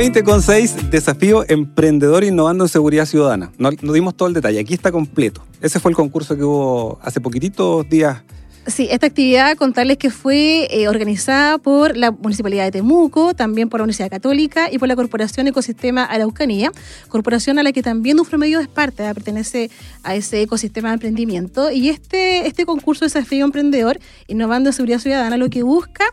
20 0.00 0.22
con 0.24 0.40
6, 0.40 0.90
desafío 0.90 1.44
emprendedor 1.46 2.24
innovando 2.24 2.64
en 2.64 2.70
seguridad 2.70 3.04
ciudadana. 3.04 3.52
No, 3.58 3.70
dimos 3.70 4.16
todo 4.16 4.28
el 4.28 4.34
detalle, 4.34 4.58
aquí 4.58 4.72
está 4.72 4.90
completo. 4.90 5.42
Ese 5.60 5.78
fue 5.78 5.90
el 5.90 5.94
concurso 5.94 6.38
que 6.38 6.42
hubo 6.42 6.98
hace 7.02 7.20
poquititos 7.20 7.86
días 7.86 8.22
Sí, 8.66 8.88
esta 8.90 9.06
actividad, 9.06 9.56
contarles 9.56 9.96
que 9.96 10.10
fue 10.10 10.68
eh, 10.70 10.86
organizada 10.86 11.58
por 11.58 11.96
la 11.96 12.12
Municipalidad 12.12 12.64
de 12.64 12.70
Temuco, 12.70 13.34
también 13.34 13.68
por 13.68 13.80
la 13.80 13.84
Universidad 13.84 14.10
Católica 14.10 14.70
y 14.70 14.78
por 14.78 14.86
la 14.86 14.96
Corporación 14.96 15.46
Ecosistema 15.48 16.04
Araucanía, 16.04 16.70
corporación 17.08 17.58
a 17.58 17.62
la 17.62 17.72
que 17.72 17.82
también 17.82 18.20
Ufromedio 18.20 18.60
es 18.60 18.68
parte, 18.68 19.06
¿eh? 19.06 19.14
pertenece 19.14 19.70
a 20.02 20.14
ese 20.14 20.42
ecosistema 20.42 20.90
de 20.90 20.94
emprendimiento. 20.94 21.70
Y 21.70 21.88
este, 21.88 22.46
este 22.46 22.64
concurso 22.64 23.04
de 23.04 23.12
Desafío 23.12 23.44
Emprendedor, 23.44 23.98
Innovando 24.28 24.70
en 24.70 24.74
Seguridad 24.74 24.98
Ciudadana, 24.98 25.36
lo 25.36 25.50
que 25.50 25.62
busca 25.62 26.04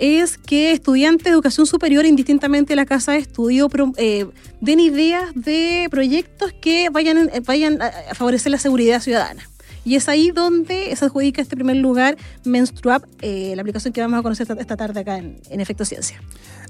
es 0.00 0.38
que 0.38 0.72
estudiantes 0.72 1.24
de 1.24 1.30
educación 1.30 1.66
superior, 1.66 2.06
indistintamente 2.06 2.72
de 2.72 2.76
la 2.76 2.86
casa 2.86 3.12
de 3.12 3.18
estudio, 3.18 3.68
eh, 3.98 4.26
den 4.60 4.80
ideas 4.80 5.30
de 5.34 5.88
proyectos 5.90 6.52
que 6.60 6.88
vayan, 6.88 7.30
vayan 7.44 7.80
a 7.82 8.14
favorecer 8.14 8.50
la 8.50 8.58
seguridad 8.58 9.00
ciudadana. 9.00 9.42
Y 9.84 9.96
es 9.96 10.08
ahí 10.08 10.30
donde 10.30 10.94
se 10.94 11.04
adjudica 11.04 11.40
este 11.40 11.56
primer 11.56 11.76
lugar 11.76 12.16
Menstruap, 12.44 13.04
eh, 13.22 13.52
la 13.54 13.62
aplicación 13.62 13.92
que 13.92 14.00
vamos 14.00 14.18
a 14.18 14.22
conocer 14.22 14.46
esta, 14.58 14.76
tarde 14.76 15.00
acá 15.00 15.18
en, 15.18 15.60
Efecto 15.60 15.84
Ciencia. 15.84 16.20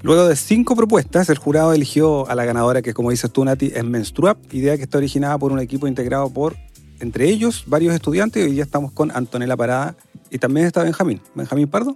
Luego 0.01 0.27
de 0.27 0.35
cinco 0.35 0.75
propuestas, 0.75 1.29
el 1.29 1.37
jurado 1.37 1.73
eligió 1.73 2.29
a 2.29 2.35
la 2.35 2.45
ganadora, 2.45 2.81
que 2.81 2.93
como 2.93 3.11
dices 3.11 3.31
tú, 3.31 3.43
Nati, 3.43 3.71
es 3.73 3.83
Menstruap, 3.83 4.37
idea 4.53 4.77
que 4.77 4.83
está 4.83 4.97
originada 4.97 5.37
por 5.37 5.51
un 5.51 5.59
equipo 5.59 5.87
integrado 5.87 6.29
por, 6.29 6.55
entre 6.99 7.29
ellos, 7.29 7.63
varios 7.67 7.93
estudiantes. 7.93 8.45
Hoy 8.45 8.55
ya 8.55 8.63
estamos 8.63 8.91
con 8.91 9.11
Antonella 9.11 9.57
Parada 9.57 9.95
y 10.29 10.37
también 10.37 10.67
está 10.67 10.83
Benjamín. 10.83 11.21
Benjamín 11.35 11.67
Pardo. 11.67 11.95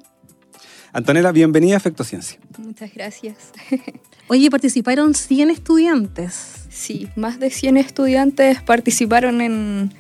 Antonella, 0.96 1.34
bienvenida 1.34 1.74
a 1.74 1.78
Efecto 1.78 2.06
Ciencia. 2.06 2.40
Muchas 2.58 2.94
gracias. 2.94 3.36
Oye, 4.30 4.50
participaron 4.50 5.14
100 5.14 5.50
estudiantes. 5.50 6.68
Sí, 6.70 7.10
más 7.18 7.38
de 7.38 7.50
100 7.50 7.76
estudiantes 7.76 8.62
participaron 8.62 9.42
en, 9.42 9.94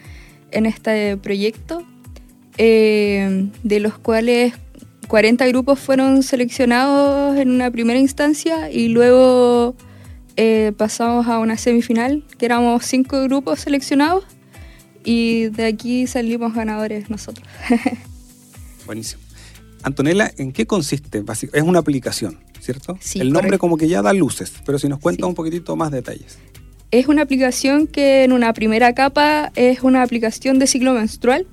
en 0.51 0.65
este 0.65 1.17
proyecto, 1.17 1.85
eh, 2.57 3.49
de 3.61 3.79
los 3.81 3.97
cuales 3.97 4.53
40 5.09 5.45
grupos 5.47 5.79
fueron 5.81 6.23
seleccionados 6.23 7.35
en 7.39 7.49
una 7.49 7.69
primera 7.71 7.99
instancia 7.99 8.71
y 8.71 8.87
luego 8.87 9.75
eh, 10.37 10.71
pasamos 10.77 11.27
a 11.27 11.39
una 11.39 11.57
semifinal, 11.57 12.23
que 12.37 12.45
éramos 12.45 12.85
cinco 12.85 13.21
grupos 13.23 13.59
seleccionados 13.59 14.23
y 15.03 15.47
de 15.47 15.65
aquí 15.65 16.07
salimos 16.07 16.53
ganadores 16.53 17.09
nosotros. 17.09 17.45
Buenísimo. 18.85 19.24
Antonella, 19.85 20.31
¿en 20.37 20.51
qué 20.51 20.65
consiste? 20.65 21.23
Es 21.53 21.61
una 21.61 21.77
aplicación, 21.77 22.39
¿cierto? 22.59 22.97
Sí, 22.99 23.19
El 23.19 23.31
nombre 23.31 23.59
como 23.59 23.77
que 23.77 23.87
ya 23.87 24.01
da 24.01 24.13
luces, 24.13 24.51
pero 24.65 24.79
si 24.79 24.89
nos 24.89 24.97
cuenta 24.97 25.27
un 25.27 25.35
poquitito 25.35 25.75
más 25.75 25.91
detalles. 25.91 26.39
Es 26.89 27.07
una 27.07 27.21
aplicación 27.21 27.85
que 27.85 28.23
en 28.23 28.31
una 28.31 28.51
primera 28.53 28.95
capa 28.95 29.51
es 29.55 29.83
una 29.83 30.01
aplicación 30.01 30.57
de 30.57 30.65
ciclo 30.65 30.93
menstrual, 30.93 31.45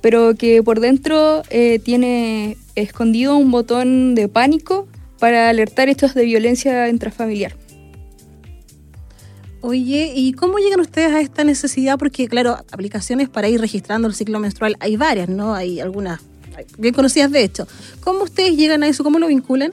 pero 0.00 0.36
que 0.36 0.62
por 0.62 0.78
dentro 0.78 1.42
eh, 1.50 1.80
tiene 1.80 2.56
escondido 2.76 3.36
un 3.36 3.50
botón 3.50 4.14
de 4.14 4.28
pánico 4.28 4.86
para 5.18 5.48
alertar 5.48 5.88
hechos 5.88 6.14
de 6.14 6.24
violencia 6.26 6.88
intrafamiliar. 6.88 7.56
Oye, 9.62 10.12
¿y 10.14 10.32
cómo 10.34 10.58
llegan 10.58 10.78
ustedes 10.78 11.10
a 11.10 11.20
esta 11.20 11.42
necesidad? 11.42 11.98
Porque, 11.98 12.28
claro, 12.28 12.56
aplicaciones 12.70 13.28
para 13.28 13.48
ir 13.48 13.60
registrando 13.60 14.06
el 14.06 14.14
ciclo 14.14 14.38
menstrual 14.38 14.76
hay 14.78 14.96
varias, 14.96 15.28
¿no? 15.28 15.54
Hay 15.54 15.80
algunas 15.80 16.20
bien 16.78 16.94
conocidas 16.94 17.30
de 17.30 17.42
hecho. 17.42 17.66
¿Cómo 18.00 18.24
ustedes 18.24 18.56
llegan 18.56 18.82
a 18.82 18.88
eso? 18.88 19.04
¿Cómo 19.04 19.18
lo 19.18 19.26
vinculan? 19.26 19.72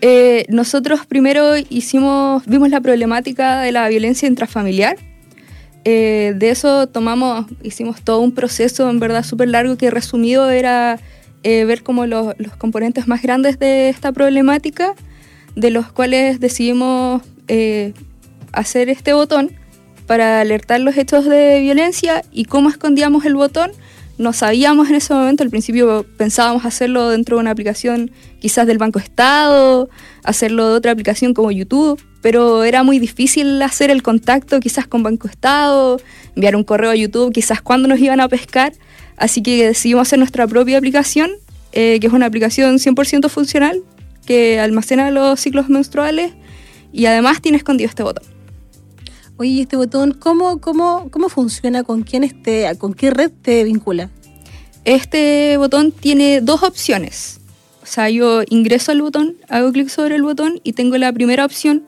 Eh, 0.00 0.44
nosotros 0.48 1.06
primero 1.06 1.56
hicimos, 1.56 2.44
vimos 2.46 2.68
la 2.70 2.80
problemática 2.80 3.60
de 3.60 3.72
la 3.72 3.88
violencia 3.88 4.28
intrafamiliar. 4.28 4.96
Eh, 5.84 6.34
de 6.36 6.50
eso 6.50 6.88
tomamos, 6.88 7.46
hicimos 7.62 8.02
todo 8.02 8.20
un 8.20 8.32
proceso 8.32 8.90
en 8.90 8.98
verdad 8.98 9.24
súper 9.24 9.48
largo 9.48 9.76
que 9.76 9.90
resumido 9.90 10.50
era 10.50 10.98
eh, 11.44 11.64
ver 11.64 11.82
como 11.82 12.06
los, 12.06 12.34
componentes 12.58 13.06
más 13.06 13.22
grandes 13.22 13.58
de 13.58 13.88
esta 13.88 14.12
problemática, 14.12 14.94
de 15.54 15.70
los 15.70 15.90
cuales 15.92 16.40
decidimos 16.40 17.22
hacer 18.52 18.88
este 18.88 19.12
botón 19.12 19.52
para 20.06 20.40
alertar 20.40 20.80
los 20.80 20.96
hechos 20.96 21.24
de 21.26 21.60
violencia 21.60 22.24
y 22.32 22.46
cómo 22.46 22.68
escondíamos 22.68 23.24
el 23.24 23.36
botón 23.36 23.70
no 24.18 24.32
sabíamos 24.32 24.88
en 24.88 24.94
ese 24.94 25.12
momento, 25.12 25.42
al 25.42 25.50
principio 25.50 26.06
pensábamos 26.16 26.64
hacerlo 26.64 27.10
dentro 27.10 27.36
de 27.36 27.40
una 27.42 27.50
aplicación 27.50 28.10
quizás 28.40 28.66
del 28.66 28.78
Banco 28.78 28.98
Estado, 28.98 29.90
hacerlo 30.24 30.68
de 30.68 30.74
otra 30.74 30.92
aplicación 30.92 31.34
como 31.34 31.50
YouTube, 31.50 32.02
pero 32.22 32.64
era 32.64 32.82
muy 32.82 32.98
difícil 32.98 33.60
hacer 33.62 33.90
el 33.90 34.02
contacto 34.02 34.58
quizás 34.60 34.86
con 34.86 35.02
Banco 35.02 35.28
Estado, 35.28 36.00
enviar 36.34 36.56
un 36.56 36.64
correo 36.64 36.90
a 36.90 36.96
YouTube, 36.96 37.32
quizás 37.32 37.60
cuándo 37.60 37.88
nos 37.88 38.00
iban 38.00 38.20
a 38.20 38.28
pescar, 38.28 38.72
así 39.16 39.42
que 39.42 39.66
decidimos 39.66 40.08
hacer 40.08 40.18
nuestra 40.18 40.46
propia 40.46 40.78
aplicación, 40.78 41.30
eh, 41.72 41.98
que 42.00 42.06
es 42.06 42.12
una 42.12 42.26
aplicación 42.26 42.78
100% 42.78 43.28
funcional, 43.28 43.82
que 44.26 44.58
almacena 44.60 45.10
los 45.10 45.38
ciclos 45.40 45.68
menstruales 45.68 46.32
y 46.92 47.06
además 47.06 47.42
tiene 47.42 47.58
escondido 47.58 47.88
este 47.88 48.02
botón. 48.02 48.35
Oye, 49.38 49.62
este 49.62 49.76
botón, 49.76 50.12
¿cómo, 50.12 50.62
cómo, 50.62 51.10
cómo 51.10 51.28
funciona? 51.28 51.84
¿Con 51.84 52.04
quién 52.04 52.24
este, 52.24 52.74
con 52.78 52.94
qué 52.94 53.10
red 53.10 53.30
te 53.42 53.64
vincula? 53.64 54.08
Este 54.86 55.58
botón 55.58 55.92
tiene 55.92 56.40
dos 56.40 56.62
opciones. 56.62 57.40
O 57.82 57.86
sea, 57.86 58.08
yo 58.08 58.42
ingreso 58.48 58.92
al 58.92 59.02
botón, 59.02 59.36
hago 59.50 59.72
clic 59.72 59.88
sobre 59.88 60.14
el 60.14 60.22
botón 60.22 60.60
y 60.64 60.72
tengo 60.72 60.96
la 60.96 61.12
primera 61.12 61.44
opción 61.44 61.84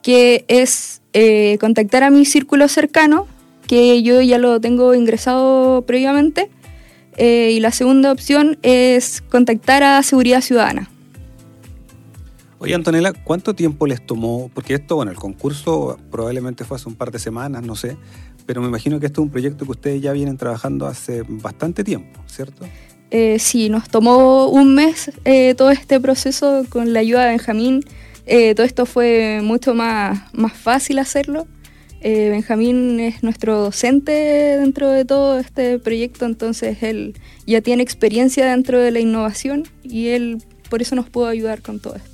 que 0.00 0.44
es 0.46 1.02
eh, 1.12 1.58
contactar 1.60 2.04
a 2.04 2.10
mi 2.10 2.24
círculo 2.24 2.68
cercano, 2.68 3.26
que 3.66 4.00
yo 4.04 4.20
ya 4.20 4.38
lo 4.38 4.60
tengo 4.60 4.94
ingresado 4.94 5.82
previamente. 5.82 6.50
Eh, 7.16 7.50
y 7.52 7.58
la 7.58 7.72
segunda 7.72 8.12
opción 8.12 8.58
es 8.62 9.22
contactar 9.22 9.82
a 9.82 10.02
Seguridad 10.04 10.40
Ciudadana. 10.40 10.88
Oye, 12.62 12.76
Antonella, 12.76 13.12
¿cuánto 13.12 13.54
tiempo 13.54 13.88
les 13.88 14.06
tomó? 14.06 14.48
Porque 14.54 14.74
esto, 14.74 14.94
bueno, 14.94 15.10
el 15.10 15.16
concurso 15.16 15.98
probablemente 16.12 16.62
fue 16.64 16.76
hace 16.76 16.88
un 16.88 16.94
par 16.94 17.10
de 17.10 17.18
semanas, 17.18 17.64
no 17.64 17.74
sé, 17.74 17.96
pero 18.46 18.60
me 18.60 18.68
imagino 18.68 19.00
que 19.00 19.06
esto 19.06 19.20
es 19.20 19.24
un 19.24 19.32
proyecto 19.32 19.64
que 19.64 19.72
ustedes 19.72 20.00
ya 20.00 20.12
vienen 20.12 20.36
trabajando 20.36 20.86
hace 20.86 21.24
bastante 21.26 21.82
tiempo, 21.82 22.20
¿cierto? 22.28 22.64
Eh, 23.10 23.40
sí, 23.40 23.68
nos 23.68 23.88
tomó 23.88 24.46
un 24.46 24.76
mes 24.76 25.10
eh, 25.24 25.56
todo 25.56 25.72
este 25.72 25.98
proceso 25.98 26.64
con 26.68 26.92
la 26.92 27.00
ayuda 27.00 27.24
de 27.24 27.30
Benjamín. 27.30 27.84
Eh, 28.26 28.54
todo 28.54 28.64
esto 28.64 28.86
fue 28.86 29.40
mucho 29.42 29.74
más, 29.74 30.32
más 30.32 30.52
fácil 30.52 31.00
hacerlo. 31.00 31.48
Benjamín 32.04 33.00
es 33.00 33.24
nuestro 33.24 33.58
docente 33.60 34.12
dentro 34.12 34.88
de 34.90 35.04
todo 35.04 35.38
este 35.38 35.78
proyecto, 35.80 36.26
entonces 36.26 36.82
él 36.82 37.14
ya 37.46 37.60
tiene 37.60 37.82
experiencia 37.82 38.48
dentro 38.48 38.80
de 38.80 38.90
la 38.92 39.00
innovación 39.00 39.68
y 39.84 40.08
él 40.08 40.42
por 40.68 40.82
eso 40.82 40.96
nos 40.96 41.08
pudo 41.08 41.26
ayudar 41.26 41.62
con 41.62 41.78
todo 41.78 41.94
esto. 41.94 42.11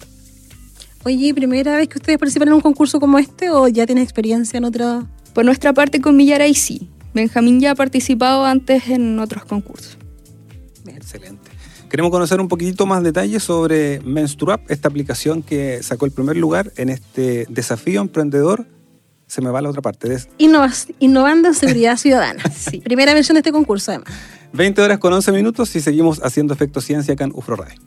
Oye, 1.09 1.33
¿primera 1.33 1.75
vez 1.75 1.89
que 1.89 1.97
ustedes 1.97 2.19
participan 2.19 2.49
en 2.49 2.55
un 2.55 2.61
concurso 2.61 3.01
como 3.01 3.19
este 3.19 3.49
o 3.49 3.67
ya 3.67 3.87
tienen 3.87 4.05
experiencia 4.05 4.59
en 4.59 4.65
otra? 4.65 5.07
Por 5.33 5.43
nuestra 5.43 5.73
parte 5.73 6.03
con 6.03 6.19
Villaray 6.19 6.53
sí. 6.53 6.91
Benjamín 7.15 7.61
ya 7.61 7.71
ha 7.71 7.75
participado 7.75 8.45
antes 8.45 8.89
en 8.89 9.19
otros 9.19 9.47
concursos. 9.47 9.97
Excelente. 10.87 11.51
Queremos 11.89 12.13
conocer 12.13 12.43
un 12.43 12.49
poquitito 12.49 12.85
más 12.85 13.03
detalles 13.03 13.43
sobre 13.43 14.01
Menstruap, 14.01 14.71
esta 14.71 14.89
aplicación 14.89 15.43
que 15.43 15.83
sacó 15.83 16.05
el 16.05 16.13
primer 16.13 16.37
lugar 16.37 16.75
en 16.77 16.91
este 16.91 17.47
desafío 17.49 18.03
emprendedor. 18.03 18.67
Se 19.27 19.41
me 19.41 19.49
va 19.49 19.63
la 19.63 19.71
otra 19.71 19.81
parte. 19.81 20.11
De... 20.11 20.21
innovando 20.37 21.49
en 21.49 21.55
seguridad 21.55 21.97
ciudadana. 21.97 22.43
sí. 22.55 22.81
Primera 22.81 23.15
versión 23.15 23.37
de 23.37 23.39
este 23.39 23.53
concurso, 23.53 23.93
además. 23.93 24.13
20 24.53 24.83
horas 24.83 24.99
con 24.99 25.11
11 25.15 25.33
minutos 25.33 25.75
y 25.75 25.81
seguimos 25.81 26.21
haciendo 26.23 26.53
efecto 26.53 26.83
ciencia 26.83 27.15
acá 27.15 27.25
en 27.25 27.33
UFRO 27.35 27.57
Radio. 27.57 27.81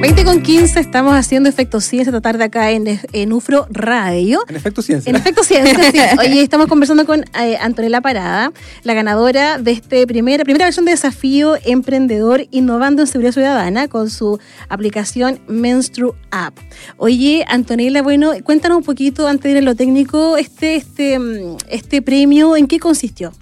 20 0.00 0.24
con 0.24 0.42
15 0.42 0.80
estamos 0.80 1.14
haciendo 1.14 1.50
Efecto 1.50 1.78
Ciencia 1.78 2.08
esta 2.08 2.22
tarde 2.22 2.44
acá 2.44 2.70
en, 2.70 2.98
en 3.12 3.32
UFRO 3.34 3.66
Radio. 3.68 4.42
En 4.48 4.56
Efecto 4.56 4.80
Ciencia. 4.80 5.10
En 5.10 5.16
Efecto 5.16 5.44
Ciencia, 5.44 5.92
sí. 5.92 5.98
Oye, 6.18 6.40
estamos 6.40 6.68
conversando 6.68 7.04
con 7.04 7.22
eh, 7.38 7.58
Antonella 7.60 8.00
Parada, 8.00 8.50
la 8.82 8.94
ganadora 8.94 9.58
de 9.58 9.72
este 9.72 10.06
primera, 10.06 10.42
primera 10.44 10.64
versión 10.64 10.86
de 10.86 10.92
Desafío 10.92 11.58
Emprendedor 11.66 12.46
Innovando 12.50 13.02
en 13.02 13.08
Seguridad 13.08 13.32
Ciudadana 13.32 13.88
con 13.88 14.08
su 14.08 14.40
aplicación 14.70 15.38
Menstru 15.48 16.14
App. 16.30 16.56
Oye, 16.96 17.44
Antonella, 17.46 18.00
bueno, 18.00 18.32
cuéntanos 18.42 18.78
un 18.78 18.84
poquito 18.84 19.28
antes 19.28 19.44
de 19.44 19.50
ir 19.50 19.58
a 19.58 19.60
lo 19.60 19.74
técnico, 19.74 20.38
este, 20.38 20.76
este, 20.76 21.18
mm, 21.18 21.58
este 21.68 22.00
premio, 22.00 22.56
¿en 22.56 22.68
qué 22.68 22.80
consistió? 22.80 23.34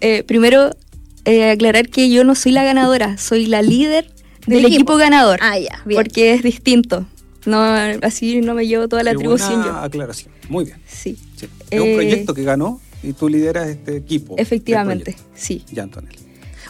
Eh, 0.00 0.22
primero, 0.22 0.70
eh, 1.26 1.50
aclarar 1.50 1.90
que 1.90 2.08
yo 2.08 2.24
no 2.24 2.34
soy 2.34 2.52
la 2.52 2.64
ganadora, 2.64 3.18
soy 3.18 3.44
la 3.44 3.60
líder 3.60 4.13
del, 4.46 4.56
Del 4.62 4.66
equipo. 4.66 4.74
equipo. 4.92 4.96
ganador. 4.96 5.38
Ah, 5.42 5.58
ya, 5.58 5.82
bien. 5.84 6.00
Porque 6.02 6.34
es 6.34 6.42
distinto. 6.42 7.06
No, 7.46 7.62
así 8.02 8.40
no 8.40 8.54
me 8.54 8.66
llevo 8.66 8.88
toda 8.88 9.02
la 9.02 9.10
Qué 9.10 9.16
atribución 9.16 9.56
buena 9.60 9.66
yo. 9.66 9.76
aclaración. 9.78 10.32
Muy 10.48 10.64
bien. 10.64 10.78
Sí, 10.86 11.16
Sí. 11.36 11.46
Es 11.70 11.80
un 11.80 11.88
Eh, 11.88 11.94
proyecto 11.94 12.32
que 12.34 12.42
ganó 12.44 12.80
y 13.02 13.12
tú 13.12 13.28
lideras 13.28 13.68
este 13.68 13.96
equipo. 13.96 14.34
efectivamente, 14.38 15.16
sí. 15.34 15.62
Ya, 15.72 15.82
Antonella. 15.82 16.18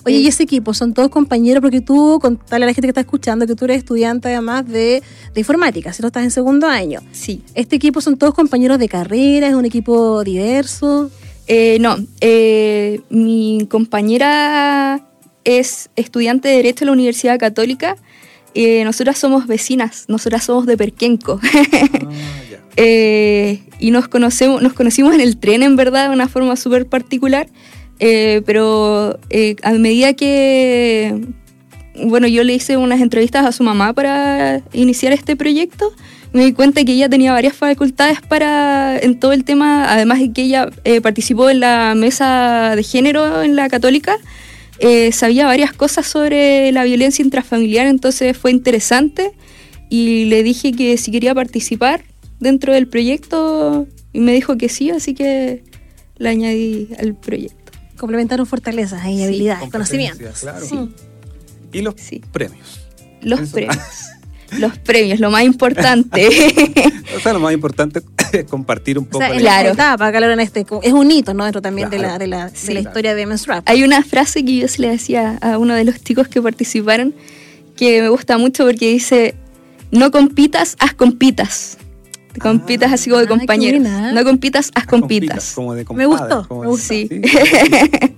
Oye, 0.06 0.17
y 0.19 0.26
ese 0.26 0.43
equipo, 0.43 0.75
son 0.75 0.93
todos 0.93 1.09
compañeros, 1.09 1.62
porque 1.62 1.81
tú, 1.81 2.19
contarle 2.21 2.65
a 2.65 2.67
la 2.67 2.75
gente 2.75 2.88
que 2.88 2.91
está 2.91 3.00
escuchando 3.00 3.47
que 3.47 3.55
tú 3.55 3.65
eres 3.65 3.79
estudiante 3.79 4.29
además 4.29 4.67
de, 4.67 5.03
de 5.32 5.41
informática, 5.41 5.93
si 5.94 6.03
no 6.03 6.09
estás 6.09 6.25
en 6.25 6.31
segundo 6.31 6.67
año. 6.67 7.00
Sí. 7.12 7.43
Este 7.55 7.76
equipo 7.76 8.00
son 8.03 8.19
todos 8.19 8.35
compañeros 8.35 8.79
de 8.79 8.88
carrera, 8.88 9.49
es 9.49 9.55
un 9.55 9.65
equipo 9.65 10.23
diverso. 10.23 11.11
Eh, 11.47 11.79
no, 11.81 11.97
eh, 12.21 13.00
mi 13.09 13.67
compañera 13.71 15.06
es 15.44 15.91
estudiante 15.96 16.49
de 16.49 16.56
Derecho 16.56 16.85
en 16.85 16.87
la 16.87 16.93
Universidad 16.93 17.38
Católica. 17.38 17.96
Eh, 18.55 18.85
nosotras 18.85 19.19
somos 19.19 19.46
vecinas, 19.46 20.05
nosotras 20.08 20.44
somos 20.44 20.67
de 20.67 20.76
Perquenco. 20.76 21.41
Ah. 22.06 22.55
Eh, 22.76 23.62
y 23.79 23.91
nos 23.91 24.08
conocemos, 24.08 24.62
nos 24.62 24.73
conocimos 24.73 25.14
en 25.14 25.20
el 25.20 25.37
tren, 25.37 25.62
en 25.62 25.76
verdad, 25.76 26.08
de 26.08 26.14
una 26.14 26.29
forma 26.29 26.56
súper 26.56 26.87
particular. 26.87 27.46
Eh, 28.00 28.43
pero 28.44 29.19
eh, 29.31 29.56
a 29.62 29.73
medida 29.73 30.14
que, 30.14 31.20
bueno, 32.02 32.26
yo 32.26 32.43
le 32.43 32.55
hice 32.55 32.76
unas 32.76 33.00
entrevistas 33.00 33.47
a 33.47 33.52
su 33.52 33.62
mamá 33.62 33.93
para 33.93 34.62
iniciar 34.73 35.12
este 35.12 35.37
proyecto, 35.37 35.93
me 36.32 36.44
di 36.44 36.52
cuenta 36.52 36.85
que 36.85 36.93
ella 36.93 37.08
tenía 37.08 37.32
varias 37.32 37.55
facultades 37.55 38.20
para, 38.20 38.99
en 38.99 39.20
todo 39.20 39.32
el 39.32 39.44
tema, 39.44 39.93
además 39.93 40.19
de 40.19 40.32
que 40.32 40.43
ella 40.43 40.69
participó 41.00 41.49
en 41.49 41.61
la 41.61 41.94
mesa 41.94 42.75
de 42.75 42.82
género 42.82 43.43
en 43.43 43.55
la 43.55 43.69
católica, 43.69 44.17
eh, 44.85 45.13
sabía 45.13 45.47
varias 45.47 45.73
cosas 45.73 46.07
sobre 46.07 46.71
la 46.73 46.85
violencia 46.85 47.23
intrafamiliar, 47.25 47.87
entonces 47.87 48.37
fue 48.37 48.51
interesante 48.51 49.33
y 49.89 50.25
le 50.27 50.43
dije 50.43 50.73
que 50.73 50.97
si 50.99 51.11
quería 51.11 51.35
participar 51.35 52.05
dentro 52.41 52.73
del 52.73 52.87
proyecto 52.89 53.87
y 54.13 54.21
me 54.21 54.33
dijo 54.33 54.57
que 54.57 54.69
sí, 54.69 54.91
así 54.91 55.15
que 55.15 55.65
la 56.17 56.31
añadí 56.31 56.89
al 56.99 57.15
proyecto. 57.15 57.73
Complementaron 57.97 58.47
fortalezas 58.47 59.05
y 59.07 59.23
habilidades, 59.23 59.71
conocimientos. 59.71 60.41
claro. 60.41 60.65
Sí. 60.67 60.77
Y 61.73 61.81
los 61.83 61.95
Sí. 61.97 62.21
premios. 62.33 62.81
Los 63.23 63.41
Eso. 63.41 63.53
premios. 63.53 63.79
Los 64.59 64.79
premios, 64.79 65.21
lo 65.21 65.31
más 65.31 65.43
importante. 65.45 66.29
O 67.17 67.21
sea, 67.21 67.33
lo 67.33 67.39
más 67.41 67.53
importante 67.55 68.01
es 68.33 68.45
compartir 68.45 68.99
un 68.99 69.05
O 69.05 69.09
poco. 69.09 69.19
sea, 69.19 69.29
la- 69.29 69.35
en 69.37 69.41
Claro. 69.41 69.69
la 69.69 69.73
etapa, 69.75 70.11
calor 70.12 70.31
en 70.33 70.41
este, 70.41 70.67
es 70.83 70.93
un 70.93 71.11
hito, 71.11 71.33
¿no? 71.33 71.45
Dentro 71.45 71.62
también 71.62 71.89
de, 71.91 71.99
la, 71.99 72.05
Claro. 72.09 72.19
de, 72.19 72.27
la, 72.27 72.49
de 72.51 72.56
Sí. 72.56 72.75
la 72.75 72.81
historia 72.81 73.15
de 73.15 73.25
Men's 73.27 73.47
Rap. 73.47 73.62
Hay 73.69 73.85
una 73.85 74.03
frase 74.03 74.45
que 74.45 74.56
yo 74.56 74.67
se 74.69 74.83
le 74.83 74.89
decía 74.89 75.39
a 75.41 75.59
uno 75.59 75.75
de 75.75 75.85
los 75.85 76.03
chicos 76.03 76.27
que 76.27 76.43
participaron 76.43 77.15
que 77.77 78.03
me 78.03 78.09
gusta 78.09 78.37
mucho 78.39 78.65
porque 78.65 78.89
dice, 78.93 79.35
no 79.93 80.11
compitas, 80.11 80.75
haz 80.81 80.95
compitas. 80.95 81.79
Compitas 82.41 82.93
así 82.93 83.11
como 83.11 83.21
de 83.23 83.29
Ah, 83.33 83.47
buena. 83.47 84.13
No 84.13 84.25
compitas, 84.25 84.71
haz 84.75 84.87
compitas. 84.87 85.53
Como 85.55 85.75
de 85.75 85.85
Me 85.95 86.07
gustó, 86.07 86.47
compadres, 86.47 86.47
como 86.49 86.61
me 86.61 86.67
de- 86.67 86.71
gustó. 86.73 86.85
Sí. 86.95 87.09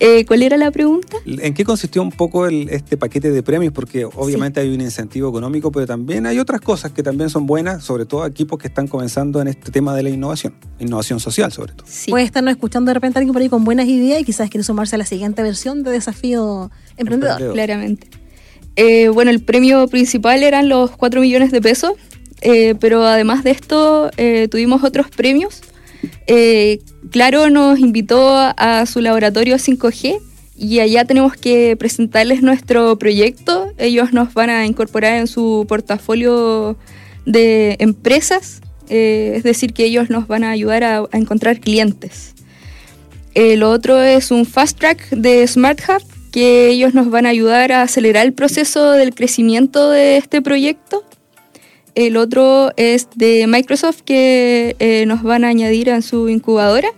Eh, 0.00 0.24
¿Cuál 0.26 0.42
era 0.42 0.56
la 0.56 0.70
pregunta? 0.72 1.16
¿En 1.24 1.54
qué 1.54 1.64
consistió 1.64 2.02
un 2.02 2.10
poco 2.10 2.46
el- 2.46 2.68
este 2.70 2.96
paquete 2.96 3.30
de 3.30 3.42
premios? 3.42 3.72
Porque 3.72 4.04
obviamente 4.04 4.60
hay 4.60 4.74
un 4.74 4.80
incentivo 4.80 5.28
económico, 5.30 5.70
pero 5.70 5.86
también 5.86 6.26
hay 6.26 6.38
otras 6.38 6.60
cosas 6.60 6.90
que 6.92 7.02
también 7.02 7.30
son 7.30 7.46
buenas, 7.46 7.84
sobre 7.84 8.04
todo 8.04 8.24
a 8.24 8.26
equipos 8.26 8.58
que 8.58 8.66
están 8.68 8.88
comenzando 8.88 9.40
en 9.40 9.48
este 9.48 9.70
tema 9.70 9.94
de 9.94 10.02
la 10.02 10.10
innovación, 10.10 10.54
innovación 10.80 11.20
social 11.20 11.52
sobre 11.52 11.72
todo. 11.72 11.86
Sí. 11.88 12.10
Puede 12.10 12.24
estarnos 12.24 12.52
escuchando 12.52 12.90
de 12.90 12.94
repente 12.94 13.18
alguien 13.20 13.32
por 13.32 13.40
ahí 13.42 13.48
con 13.48 13.64
buenas 13.64 13.86
ideas 13.86 14.20
y 14.20 14.24
quizás 14.24 14.50
quiere 14.50 14.64
sumarse 14.64 14.96
a 14.96 14.98
la 14.98 15.06
siguiente 15.06 15.42
versión 15.42 15.82
de 15.84 15.92
Desafío 15.92 16.70
Emprendedor. 16.96 17.40
Emprendedor. 17.40 17.54
Claramente. 17.54 18.08
Eh, 18.74 19.08
bueno, 19.08 19.30
el 19.30 19.40
premio 19.42 19.86
principal 19.88 20.42
eran 20.42 20.68
los 20.68 20.90
4 20.90 21.20
millones 21.20 21.50
de 21.52 21.62
pesos, 21.62 21.92
eh, 22.46 22.74
pero 22.78 23.04
además 23.04 23.42
de 23.44 23.50
esto 23.50 24.10
eh, 24.16 24.46
tuvimos 24.48 24.84
otros 24.84 25.10
premios. 25.10 25.62
Eh, 26.26 26.80
Claro 27.10 27.50
nos 27.50 27.78
invitó 27.78 28.36
a 28.36 28.84
su 28.86 29.00
laboratorio 29.00 29.56
5G 29.56 30.18
y 30.56 30.80
allá 30.80 31.04
tenemos 31.04 31.34
que 31.34 31.76
presentarles 31.76 32.42
nuestro 32.42 32.98
proyecto. 32.98 33.72
Ellos 33.78 34.12
nos 34.12 34.34
van 34.34 34.50
a 34.50 34.66
incorporar 34.66 35.14
en 35.16 35.26
su 35.26 35.66
portafolio 35.68 36.76
de 37.24 37.76
empresas, 37.78 38.60
eh, 38.88 39.34
es 39.36 39.42
decir, 39.42 39.72
que 39.72 39.84
ellos 39.84 40.10
nos 40.10 40.26
van 40.26 40.44
a 40.44 40.50
ayudar 40.50 40.84
a, 40.84 40.98
a 40.98 41.18
encontrar 41.18 41.60
clientes. 41.60 42.34
Eh, 43.34 43.56
lo 43.56 43.70
otro 43.70 44.00
es 44.00 44.30
un 44.30 44.46
fast 44.46 44.78
track 44.78 45.10
de 45.10 45.46
Smart 45.46 45.80
Hub, 45.88 46.02
que 46.32 46.68
ellos 46.68 46.94
nos 46.94 47.10
van 47.10 47.26
a 47.26 47.30
ayudar 47.30 47.70
a 47.70 47.82
acelerar 47.82 48.26
el 48.26 48.32
proceso 48.32 48.92
del 48.92 49.14
crecimiento 49.14 49.90
de 49.90 50.16
este 50.16 50.42
proyecto. 50.42 51.04
El 51.96 52.16
otro 52.16 52.70
es 52.76 53.08
de 53.16 53.46
Microsoft, 53.48 54.02
que 54.02 54.76
eh, 54.78 55.04
nos 55.06 55.22
van 55.24 55.44
a 55.44 55.48
añadir 55.48 55.88
en 55.88 56.02
su 56.02 56.28
incubadora. 56.28 56.88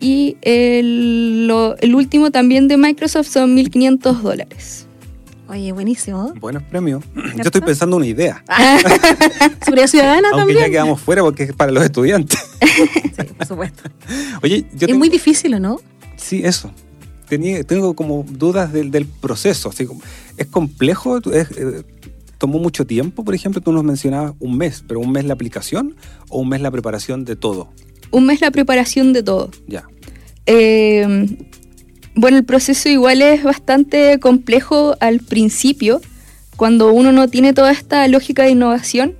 Y 0.00 0.36
el, 0.42 1.46
lo- 1.46 1.76
el 1.78 1.94
último 1.94 2.30
también 2.30 2.68
de 2.68 2.76
Microsoft 2.76 3.28
son 3.28 3.56
1.500 3.56 4.20
dólares. 4.20 4.86
Oye, 5.48 5.72
buenísimo. 5.72 6.34
Buenos 6.40 6.62
premios. 6.64 7.04
Yo 7.36 7.42
estoy 7.44 7.60
pensando 7.62 7.96
una 7.96 8.06
idea, 8.06 8.44
Seguridad 9.64 9.86
ciudadana 9.86 10.28
aunque 10.32 10.54
ya 10.54 10.60
también. 10.60 10.70
quedamos 10.72 11.00
fuera 11.00 11.22
porque 11.22 11.44
es 11.44 11.52
para 11.52 11.72
los 11.72 11.84
estudiantes. 11.84 12.38
Sí, 13.16 13.22
por 13.38 13.46
supuesto. 13.46 13.82
Oye, 14.42 14.62
yo 14.72 14.74
es 14.74 14.86
tengo- 14.88 14.98
muy 14.98 15.08
difícil, 15.08 15.54
¿o 15.54 15.60
no? 15.60 15.80
Sí, 16.16 16.42
eso. 16.44 16.70
Tenía, 17.28 17.64
tengo 17.64 17.94
como 17.96 18.24
dudas 18.28 18.72
del, 18.72 18.90
del 18.90 19.06
proceso. 19.06 19.70
Así 19.70 19.86
como, 19.86 20.02
¿Es 20.36 20.46
complejo? 20.48 21.16
¿Es, 21.32 21.50
eh, 21.52 21.82
¿Tomó 22.38 22.58
mucho 22.58 22.86
tiempo? 22.86 23.24
Por 23.24 23.34
ejemplo, 23.34 23.60
tú 23.60 23.72
nos 23.72 23.82
mencionabas 23.84 24.34
un 24.40 24.56
mes, 24.58 24.84
pero 24.86 25.00
¿un 25.00 25.10
mes 25.12 25.24
la 25.24 25.34
aplicación 25.34 25.94
o 26.28 26.40
un 26.40 26.48
mes 26.48 26.60
la 26.60 26.70
preparación 26.70 27.24
de 27.24 27.36
todo? 27.36 27.68
Un 28.10 28.26
mes 28.26 28.40
la 28.40 28.50
preparación 28.50 29.12
de 29.12 29.22
todo. 29.22 29.50
Ya. 29.66 29.84
Eh, 30.46 31.26
bueno, 32.14 32.36
el 32.36 32.44
proceso 32.44 32.88
igual 32.88 33.20
es 33.22 33.42
bastante 33.42 34.18
complejo 34.20 34.96
al 35.00 35.20
principio, 35.20 36.00
cuando 36.56 36.92
uno 36.92 37.12
no 37.12 37.28
tiene 37.28 37.52
toda 37.52 37.70
esta 37.72 38.06
lógica 38.08 38.44
de 38.44 38.50
innovación. 38.50 39.14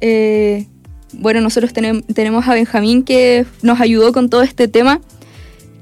Eh, 0.00 0.66
bueno, 1.12 1.40
nosotros 1.40 1.74
tenem- 1.74 2.04
tenemos 2.14 2.46
a 2.48 2.54
Benjamín 2.54 3.02
que 3.02 3.44
nos 3.62 3.80
ayudó 3.80 4.12
con 4.12 4.30
todo 4.30 4.42
este 4.42 4.68
tema, 4.68 5.00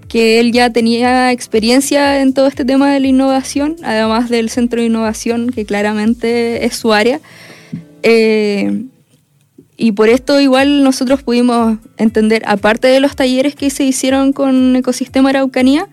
que 0.08 0.40
él 0.40 0.52
ya 0.52 0.70
tenía 0.70 1.32
experiencia 1.32 2.20
en 2.20 2.32
todo 2.32 2.46
este 2.46 2.64
tema 2.64 2.92
de 2.92 3.00
la 3.00 3.06
innovación, 3.08 3.76
además 3.82 4.30
del 4.30 4.50
centro 4.50 4.80
de 4.80 4.86
innovación, 4.86 5.50
que 5.50 5.64
claramente 5.64 6.64
es 6.64 6.76
su 6.76 6.92
área. 6.92 7.20
Eh, 8.02 8.84
y 9.76 9.92
por 9.92 10.08
esto 10.08 10.40
igual 10.40 10.82
nosotros 10.82 11.22
pudimos 11.22 11.78
entender, 11.98 12.42
aparte 12.46 12.88
de 12.88 13.00
los 13.00 13.16
talleres 13.16 13.54
que 13.54 13.68
se 13.70 13.84
hicieron 13.84 14.32
con 14.32 14.76
Ecosistema 14.76 15.30
Araucanía, 15.30 15.88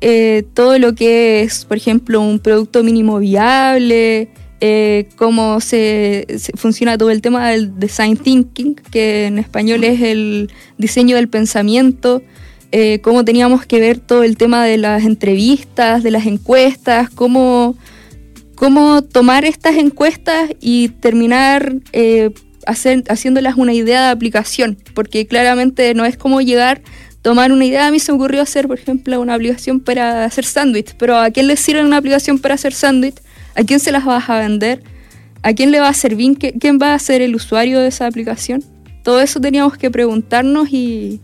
eh, 0.00 0.44
todo 0.54 0.78
lo 0.78 0.94
que 0.94 1.42
es, 1.42 1.64
por 1.64 1.76
ejemplo, 1.76 2.20
un 2.20 2.38
producto 2.38 2.82
mínimo 2.82 3.18
viable, 3.18 4.28
eh, 4.60 5.08
cómo 5.16 5.60
se, 5.60 6.26
se 6.38 6.52
funciona 6.56 6.96
todo 6.96 7.10
el 7.10 7.20
tema 7.20 7.50
del 7.50 7.78
design 7.78 8.16
thinking, 8.16 8.74
que 8.74 9.26
en 9.26 9.38
español 9.38 9.84
es 9.84 10.00
el 10.00 10.50
diseño 10.78 11.16
del 11.16 11.28
pensamiento, 11.28 12.22
eh, 12.72 13.00
cómo 13.02 13.24
teníamos 13.24 13.66
que 13.66 13.80
ver 13.80 13.98
todo 13.98 14.22
el 14.24 14.36
tema 14.36 14.64
de 14.64 14.78
las 14.78 15.04
entrevistas, 15.04 16.02
de 16.02 16.10
las 16.10 16.26
encuestas, 16.26 17.10
cómo, 17.10 17.76
cómo 18.54 19.02
tomar 19.02 19.44
estas 19.44 19.76
encuestas 19.76 20.50
y 20.60 20.88
terminar 20.88 21.76
eh, 21.92 22.30
hacer, 22.66 23.04
haciéndolas 23.08 23.56
una 23.56 23.72
idea 23.72 24.06
de 24.06 24.08
aplicación, 24.10 24.76
porque 24.94 25.26
claramente 25.26 25.94
no 25.94 26.04
es 26.04 26.16
como 26.16 26.40
llegar, 26.40 26.82
tomar 27.22 27.52
una 27.52 27.64
idea. 27.64 27.86
A 27.86 27.90
mí 27.90 27.98
se 28.00 28.12
me 28.12 28.16
ocurrió 28.16 28.42
hacer, 28.42 28.66
por 28.66 28.78
ejemplo, 28.78 29.20
una 29.20 29.34
aplicación 29.34 29.80
para 29.80 30.24
hacer 30.24 30.44
sándwich, 30.44 30.94
pero 30.98 31.16
¿a 31.16 31.30
quién 31.30 31.46
le 31.46 31.56
sirve 31.56 31.84
una 31.84 31.98
aplicación 31.98 32.38
para 32.38 32.54
hacer 32.54 32.72
sándwich? 32.72 33.16
¿A 33.54 33.62
quién 33.62 33.78
se 33.80 33.92
las 33.92 34.04
vas 34.04 34.28
a 34.28 34.38
vender? 34.40 34.82
¿A 35.42 35.52
quién 35.52 35.70
le 35.70 35.78
va 35.78 35.88
a 35.88 35.94
servir? 35.94 36.38
¿Qui- 36.38 36.54
¿Quién 36.58 36.78
va 36.80 36.94
a 36.94 36.98
ser 36.98 37.22
el 37.22 37.34
usuario 37.36 37.78
de 37.80 37.88
esa 37.88 38.06
aplicación? 38.06 38.64
Todo 39.02 39.20
eso 39.20 39.40
teníamos 39.40 39.76
que 39.76 39.90
preguntarnos 39.90 40.70
y, 40.72 41.20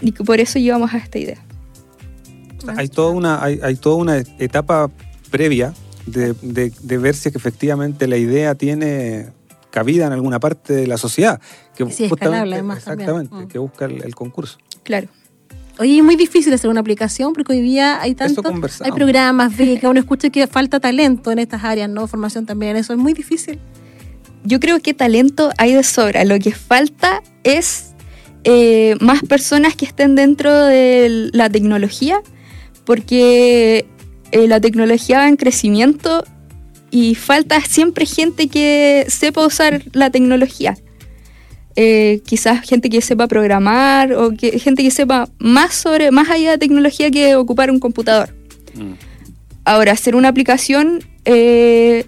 y 0.00 0.12
que 0.12 0.24
por 0.24 0.40
eso 0.40 0.58
llegamos 0.58 0.92
a 0.94 0.98
esta 0.98 1.18
idea. 1.18 1.38
Hay, 2.76 2.88
toda 2.88 3.10
una, 3.10 3.42
hay, 3.42 3.60
hay 3.62 3.76
toda 3.76 3.96
una 3.96 4.16
etapa 4.38 4.90
previa 5.30 5.72
de, 6.06 6.34
de- 6.42 6.72
de 6.82 6.98
ver 6.98 7.14
si 7.14 7.28
es 7.28 7.32
que 7.32 7.38
efectivamente 7.38 8.06
la 8.08 8.16
idea 8.16 8.54
tiene 8.54 9.28
cabida 9.70 10.06
en 10.06 10.12
alguna 10.12 10.40
parte 10.40 10.72
de 10.72 10.86
la 10.86 10.98
sociedad. 10.98 11.40
Que 11.76 11.84
es 11.84 11.96
justamente- 12.08 12.54
además. 12.54 12.78
Exactamente, 12.78 13.34
Mm. 13.34 13.48
que 13.48 13.58
busca 13.58 13.84
el, 13.84 14.02
el 14.02 14.14
concurso. 14.14 14.58
Claro. 14.82 15.08
Oye, 15.78 15.98
es 15.98 16.02
muy 16.04 16.16
difícil 16.16 16.52
hacer 16.52 16.68
una 16.68 16.80
aplicación 16.80 17.32
porque 17.34 17.52
hoy 17.52 17.60
día 17.60 18.00
hay 18.00 18.16
tanto, 18.16 18.40
hay 18.44 18.50
conversamos. 18.52 18.96
programas, 18.96 19.56
becas, 19.56 19.88
uno 19.88 20.00
escucha 20.00 20.28
que 20.30 20.44
falta 20.48 20.80
talento 20.80 21.30
en 21.30 21.38
estas 21.38 21.62
áreas, 21.62 21.88
¿no? 21.88 22.08
Formación 22.08 22.46
también, 22.46 22.76
eso 22.76 22.92
es 22.92 22.98
muy 22.98 23.12
difícil. 23.12 23.60
Yo 24.44 24.58
creo 24.58 24.80
que 24.80 24.92
talento 24.94 25.50
hay 25.56 25.74
de 25.74 25.84
sobra. 25.84 26.24
Lo 26.24 26.36
que 26.40 26.50
falta 26.52 27.22
es 27.44 27.87
eh, 28.44 28.96
más 29.00 29.22
personas 29.22 29.76
que 29.76 29.84
estén 29.84 30.14
dentro 30.14 30.52
de 30.64 31.30
la 31.32 31.50
tecnología, 31.50 32.20
porque 32.84 33.86
eh, 34.32 34.48
la 34.48 34.60
tecnología 34.60 35.18
va 35.18 35.28
en 35.28 35.36
crecimiento 35.36 36.24
y 36.90 37.14
falta 37.14 37.60
siempre 37.60 38.06
gente 38.06 38.48
que 38.48 39.06
sepa 39.08 39.46
usar 39.46 39.82
la 39.92 40.10
tecnología. 40.10 40.76
Eh, 41.76 42.22
quizás 42.26 42.60
gente 42.62 42.90
que 42.90 43.00
sepa 43.00 43.28
programar 43.28 44.12
o 44.12 44.32
que, 44.32 44.58
gente 44.58 44.82
que 44.82 44.90
sepa 44.90 45.28
más 45.38 45.74
sobre 45.74 46.10
más 46.10 46.28
allá 46.28 46.50
de 46.50 46.58
tecnología 46.58 47.10
que 47.10 47.36
ocupar 47.36 47.70
un 47.70 47.78
computador. 47.78 48.34
Mm. 48.74 48.94
Ahora, 49.64 49.92
hacer 49.92 50.16
una 50.16 50.28
aplicación, 50.28 51.04
eh, 51.24 52.06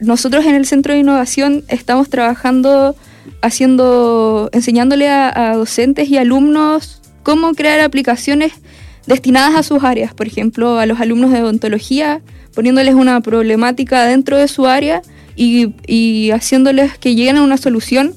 nosotros 0.00 0.44
en 0.46 0.54
el 0.54 0.66
Centro 0.66 0.92
de 0.92 1.00
Innovación 1.00 1.62
estamos 1.68 2.08
trabajando, 2.08 2.96
haciendo, 3.42 4.48
enseñándole 4.52 5.08
a, 5.08 5.54
docentes 5.54 6.08
y 6.08 6.16
alumnos 6.16 7.02
cómo 7.22 7.52
crear 7.54 7.80
aplicaciones 7.80 8.52
destinadas 9.06 9.54
a 9.54 9.62
sus 9.62 9.84
áreas. 9.84 10.14
Por 10.14 10.26
ejemplo, 10.26 10.78
a 10.78 10.86
los 10.86 11.00
alumnos 11.00 11.32
de 11.32 11.42
odontología, 11.42 12.20
poniéndoles 12.54 12.94
una 12.94 13.20
problemática 13.20 14.04
dentro 14.04 14.36
de 14.36 14.48
su 14.48 14.66
área 14.66 15.02
y, 15.34 15.74
y 15.86 16.30
haciéndoles 16.30 16.98
que 16.98 17.14
lleguen 17.14 17.36
a 17.36 17.42
una 17.42 17.56
solución 17.56 18.14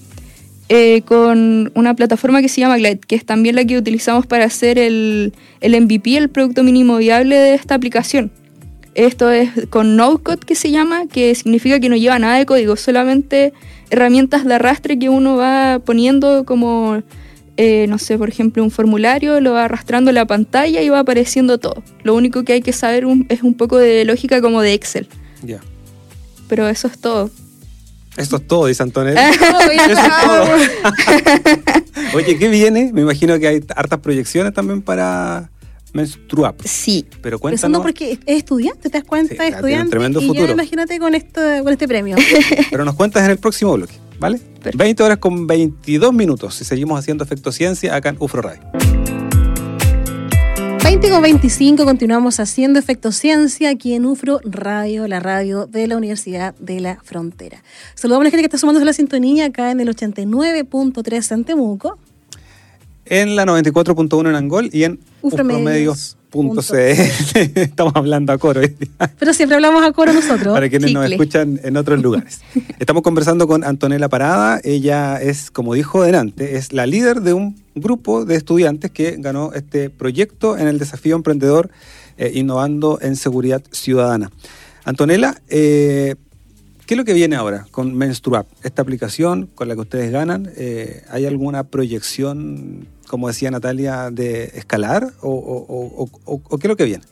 eh, 0.71 1.01
con 1.01 1.71
una 1.73 1.95
plataforma 1.95 2.43
que 2.43 2.47
se 2.47 2.61
llama 2.61 2.77
Glide, 2.77 2.99
que 2.99 3.15
es 3.15 3.25
también 3.25 3.55
la 3.55 3.65
que 3.65 3.75
utilizamos 3.75 4.27
para 4.27 4.45
hacer 4.45 4.77
el, 4.77 5.33
el 5.61 5.81
MVP, 5.81 6.15
el 6.15 6.29
producto 6.29 6.63
mínimo 6.63 6.97
viable 6.97 7.37
de 7.37 7.55
esta 7.55 7.73
aplicación. 7.73 8.31
Esto 8.93 9.31
es 9.31 9.49
con 9.71 9.95
no-code 9.95 10.45
que 10.45 10.53
se 10.53 10.69
llama, 10.69 11.07
que 11.07 11.33
significa 11.33 11.79
que 11.79 11.89
no 11.89 11.95
lleva 11.95 12.19
nada 12.19 12.37
de 12.37 12.45
código, 12.45 12.75
solamente 12.75 13.51
herramientas 13.89 14.45
de 14.45 14.53
arrastre 14.55 14.99
que 14.99 15.09
uno 15.09 15.35
va 15.37 15.79
poniendo 15.83 16.45
como, 16.45 17.01
eh, 17.57 17.85
no 17.89 17.97
sé, 17.97 18.17
por 18.17 18.29
ejemplo, 18.29 18.63
un 18.63 18.71
formulario, 18.71 19.39
lo 19.41 19.53
va 19.53 19.65
arrastrando 19.65 20.11
la 20.11 20.25
pantalla 20.25 20.81
y 20.81 20.89
va 20.89 20.99
apareciendo 20.99 21.57
todo. 21.57 21.83
Lo 22.03 22.15
único 22.15 22.43
que 22.43 22.53
hay 22.53 22.61
que 22.61 22.73
saber 22.73 23.05
un- 23.05 23.25
es 23.29 23.41
un 23.43 23.53
poco 23.55 23.77
de 23.77 24.05
lógica 24.05 24.41
como 24.41 24.61
de 24.61 24.73
Excel, 24.73 25.07
Ya. 25.43 25.59
pero 26.47 26.67
eso 26.69 26.87
es 26.87 26.99
todo. 26.99 27.29
Eso 28.17 28.37
es 28.37 28.47
todo, 28.47 28.65
dice 28.65 28.83
Antonella. 28.83 29.31
Oye, 32.13 32.37
¿qué 32.37 32.47
viene? 32.49 32.91
Me 32.93 33.01
imagino 33.01 33.39
que 33.39 33.47
hay 33.47 33.63
hartas 33.75 33.99
proyecciones 33.99 34.53
también 34.53 34.81
para 34.81 35.49
Menstruap. 35.93 36.61
Sí, 36.65 37.05
Pero 37.21 37.39
Pensando 37.39 37.79
cuéntanos, 37.79 37.81
porque 37.81 38.19
es 38.25 38.37
estudiante, 38.39 38.89
¿te 38.89 38.97
das 38.97 39.07
cuenta? 39.07 39.29
Sí, 39.29 39.33
es 39.33 39.39
tiene 39.39 39.49
un 39.49 39.55
estudiante. 39.55 39.89
tremendo 39.89 40.21
y 40.21 40.27
futuro. 40.27 40.45
ya 40.45 40.53
imagínate 40.53 40.99
con, 40.99 41.15
esto, 41.15 41.41
con 41.63 41.73
este 41.73 41.87
premio. 41.87 42.17
pero 42.71 42.85
nos 42.85 42.95
cuentas 42.95 43.23
en 43.25 43.31
el 43.31 43.37
próximo 43.37 43.73
bloque, 43.73 43.93
¿vale? 44.19 44.37
Perfecto. 44.37 44.77
20 44.77 45.03
horas 45.03 45.17
con 45.17 45.47
22 45.47 46.13
minutos 46.13 46.61
y 46.61 46.65
seguimos 46.65 46.99
haciendo 46.99 47.23
Efecto 47.23 47.51
Ciencia 47.51 47.95
acá 47.95 48.09
en 48.09 48.17
UFRO 48.19 48.41
Radio. 48.41 48.61
20 50.83 51.09
con 51.11 51.21
25 51.21 51.85
continuamos 51.85 52.39
haciendo 52.39 52.79
Efecto 52.79 53.11
Ciencia 53.11 53.69
aquí 53.69 53.93
en 53.93 54.05
UFRO 54.05 54.39
Radio, 54.43 55.07
la 55.07 55.19
radio 55.19 55.67
de 55.67 55.87
la 55.87 55.95
Universidad 55.97 56.55
de 56.55 56.79
la 56.79 56.97
Frontera. 57.03 57.61
Saludamos 57.93 58.23
a 58.23 58.25
la 58.25 58.29
gente 58.31 58.41
que 58.41 58.47
está 58.47 58.57
sumándose 58.57 58.83
a 58.83 58.85
la 58.85 58.93
sintonía 58.93 59.45
acá 59.45 59.69
en 59.69 59.81
el 59.81 59.95
89.3 59.95 61.31
en 61.31 61.43
Temuco. 61.43 61.99
En 63.09 63.35
la 63.35 63.43
94.1 63.45 64.29
en 64.29 64.35
Angol 64.35 64.69
y 64.71 64.83
en 64.83 64.99
Ufromedios. 65.21 66.15
ufromedios.cl. 66.31 67.59
Estamos 67.59 67.93
hablando 67.95 68.31
a 68.33 68.37
coro. 68.37 68.61
Pero 69.17 69.33
siempre 69.33 69.55
hablamos 69.55 69.83
a 69.83 69.91
coro 69.91 70.13
nosotros. 70.13 70.53
para 70.53 70.69
quienes 70.69 70.93
nos 70.93 71.05
Chicle. 71.05 71.15
escuchan 71.15 71.59
en 71.63 71.75
otros 71.75 72.01
lugares. 72.01 72.41
Estamos 72.79 73.01
conversando 73.01 73.47
con 73.47 73.63
Antonella 73.63 74.09
Parada. 74.09 74.61
Ella 74.63 75.19
es, 75.19 75.49
como 75.49 75.73
dijo 75.73 76.03
delante, 76.03 76.55
es 76.57 76.71
la 76.71 76.85
líder 76.85 77.21
de 77.21 77.33
un 77.33 77.59
grupo 77.73 78.25
de 78.25 78.35
estudiantes 78.35 78.91
que 78.91 79.15
ganó 79.17 79.53
este 79.53 79.89
proyecto 79.89 80.55
en 80.57 80.67
el 80.67 80.77
desafío 80.77 81.15
emprendedor 81.15 81.71
eh, 82.17 82.31
innovando 82.35 82.99
en 83.01 83.15
seguridad 83.15 83.63
ciudadana. 83.71 84.29
Antonella, 84.85 85.41
eh, 85.47 86.15
¿qué 86.89 86.95
es 86.95 86.97
lo 86.97 87.05
que 87.05 87.13
viene 87.13 87.35
ahora 87.35 87.67
con 87.69 87.95
Menstruap? 87.95 88.47
Esta 88.63 88.81
aplicación 88.81 89.45
con 89.53 89.67
la 89.67 89.75
que 89.75 89.81
ustedes 89.81 90.11
ganan, 90.11 90.51
eh, 90.57 91.03
¿hay 91.11 91.27
alguna 91.27 91.65
proyección, 91.65 92.87
como 93.07 93.27
decía 93.27 93.51
Natalia, 93.51 94.09
de 94.09 94.45
escalar 94.55 95.13
o, 95.21 96.09
qué 96.59 96.65
es 96.65 96.67
lo 96.67 96.75
que 96.75 96.85
viene? 96.85 97.03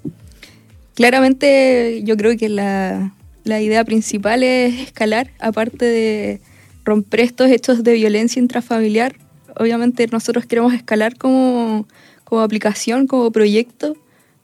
Claramente 0.96 2.02
yo 2.04 2.18
creo 2.18 2.36
que 2.36 2.50
la, 2.50 3.14
idea 3.46 3.86
principal 3.86 4.42
es 4.42 4.80
escalar, 4.80 5.30
aparte 5.40 5.86
de 5.86 6.42
romper 6.84 7.20
estos 7.20 7.52
hechos 7.52 7.84
de 7.84 7.94
violencia 7.94 8.40
intrafamiliar. 8.40 9.14
Obviamente 9.60 10.08
nosotros 10.08 10.48
queremos 10.48 10.74
escalar 10.74 11.18
como 11.18 11.86
aplicación, 12.32 13.06
como 13.06 13.30
proyecto, 13.30 13.96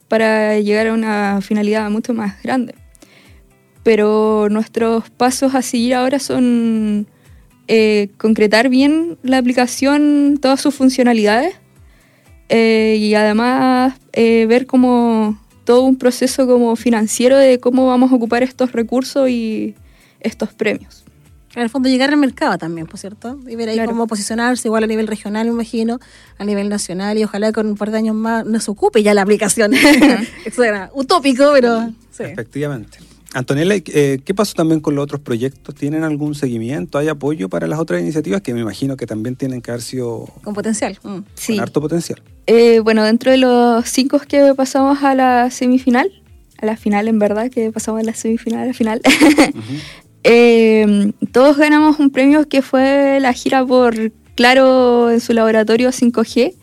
para 0.08 0.60
llegar 0.60 0.86
a 0.86 0.94
una 0.94 1.42
finalidad 1.42 1.90
mucho 1.90 2.14
más 2.14 2.40
grande. 2.44 2.76
Pero 3.84 4.48
nuestros 4.50 5.10
pasos 5.10 5.56
a 5.56 5.62
seguir 5.62 5.94
ahora 5.96 6.20
son 6.20 7.06
eh, 7.68 8.10
concretar 8.18 8.70
bien 8.70 9.18
la 9.24 9.38
aplicación, 9.38 10.38
todas 10.42 10.62
sus 10.62 10.74
funcionalidades, 10.74 11.56
eh, 12.50 12.98
y 13.00 13.14
además 13.16 13.96
eh, 14.14 14.46
ver 14.48 14.66
como 14.66 15.40
todo 15.66 15.84
un 15.84 15.98
proceso 15.98 16.46
como 16.46 16.76
financiero 16.76 17.38
de 17.38 17.60
cómo 17.60 17.88
vamos 17.88 18.12
a 18.12 18.16
ocupar 18.16 18.44
estos 18.44 18.74
recursos 18.74 19.30
y 19.30 19.76
estos 20.20 20.54
premios. 20.54 21.04
En 21.56 21.62
el 21.62 21.70
fondo 21.70 21.88
llegar 21.88 22.10
al 22.10 22.18
mercado 22.18 22.58
también, 22.58 22.88
por 22.88 23.00
cierto, 23.00 23.40
y 23.48 23.56
ver 23.56 23.70
ahí 23.70 23.76
Claro. 23.76 23.92
cómo 23.92 24.08
posicionarse, 24.08 24.68
igual 24.68 24.84
a 24.84 24.88
nivel 24.88 25.08
regional, 25.08 25.46
me 25.48 25.54
imagino, 25.54 26.00
a 26.40 26.46
nivel 26.46 26.68
nacional, 26.68 27.18
y 27.18 27.24
ojalá 27.24 27.52
con 27.52 27.68
un 27.68 27.76
par 27.76 27.92
de 27.92 28.00
años 28.00 28.16
más 28.16 28.46
nos 28.46 28.68
ocupe 28.70 29.04
ya 29.04 29.14
la 29.14 29.22
aplicación. 29.22 29.72
Eso 30.46 30.64
era 30.64 30.90
utópico, 30.94 31.52
pero 31.54 31.92
sí. 32.12 32.24
Efectivamente. 32.24 32.98
Antonella, 33.34 33.76
eh, 33.76 34.20
¿qué 34.24 34.34
pasó 34.34 34.54
también 34.54 34.80
con 34.80 34.96
los 34.96 35.04
otros 35.04 35.22
proyectos? 35.22 35.74
¿Tienen 35.74 36.04
algún 36.04 36.36
seguimiento? 36.36 36.98
¿Hay 36.98 37.08
apoyo 37.08 37.50
para 37.50 37.68
las 37.68 37.80
otras 37.80 38.02
iniciativas 38.02 38.42
que 38.42 38.54
me 38.54 38.62
imagino 38.62 38.96
que 38.96 39.08
también 39.08 39.36
tienen 39.36 39.62
que 39.62 39.72
haber 39.72 39.82
sido 39.82 40.28
con 40.44 40.54
potencial. 40.54 41.00
Mm. 41.04 41.18
Sí. 41.34 41.54
con 41.54 41.64
harto 41.64 41.82
potencial? 41.82 42.22
Eh, 42.46 42.80
bueno, 42.80 43.04
dentro 43.04 43.32
de 43.32 43.38
los 43.38 43.88
cinco 43.90 44.20
que 44.20 44.54
pasamos 44.56 45.04
a 45.04 45.16
la 45.16 45.50
semifinal, 45.50 46.12
a 46.60 46.66
la 46.66 46.78
final 46.78 47.08
en 47.08 47.18
verdad, 47.20 47.50
que 47.50 47.72
pasamos 47.72 48.02
de 48.02 48.06
la 48.06 48.14
semifinal 48.14 48.62
a 48.62 48.66
la 48.68 48.74
final, 48.74 49.02
eh, 50.24 51.12
todos 51.32 51.58
ganamos 51.58 52.00
un 52.00 52.12
premio 52.12 52.48
que 52.48 52.62
fue 52.62 53.20
la 53.20 53.34
gira 53.34 53.66
por 53.66 54.12
Claro 54.36 55.12
en 55.12 55.20
su 55.20 55.34
laboratorio 55.34 55.90
5G 55.90 56.56